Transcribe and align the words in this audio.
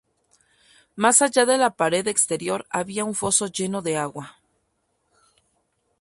Más 0.95 1.21
allá 1.21 1.45
de 1.45 1.59
la 1.59 1.75
pared 1.75 2.07
exterior 2.07 2.65
había 2.71 3.05
un 3.05 3.13
foso 3.13 3.45
lleno 3.49 3.83
de 3.83 3.97
agua. 3.97 4.39